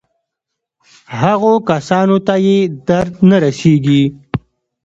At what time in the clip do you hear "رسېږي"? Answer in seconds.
3.43-4.03